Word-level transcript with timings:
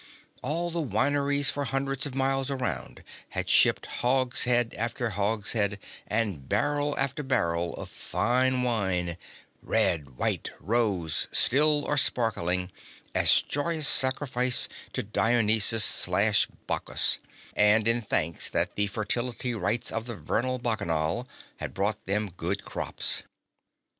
All 0.41 0.71
the 0.71 0.81
wineries 0.81 1.51
for 1.51 1.65
hundreds 1.65 2.07
of 2.07 2.15
miles 2.15 2.49
around 2.49 3.03
had 3.29 3.47
shipped 3.47 3.85
hogshead 3.85 4.73
after 4.75 5.11
hogshead 5.11 5.77
and 6.07 6.49
barrel 6.49 6.97
after 6.97 7.21
barrel 7.21 7.75
of 7.75 7.87
fine 7.87 8.63
wine 8.63 9.15
red, 9.61 10.17
white, 10.17 10.49
rose, 10.59 11.27
still, 11.31 11.85
or 11.85 11.97
sparkling 11.97 12.71
as 13.13 13.43
joyous 13.43 13.87
sacrifice 13.87 14.67
to 14.93 15.03
Dionysus/Bacchus, 15.03 17.19
and 17.55 17.87
in 17.87 18.01
thanks 18.01 18.49
that 18.49 18.75
the 18.75 18.87
fertility 18.87 19.53
rites 19.53 19.91
of 19.91 20.07
the 20.07 20.15
Vernal 20.15 20.57
Bacchanal 20.57 21.27
had 21.57 21.75
brought 21.75 22.05
them 22.07 22.31
good 22.35 22.65
crops. 22.65 23.21